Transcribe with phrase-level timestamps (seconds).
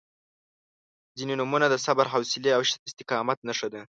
[1.17, 3.81] •ځینې نومونه د صبر، حوصلې او استقامت نښه ده.